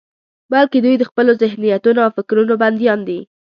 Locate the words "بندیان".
2.61-2.99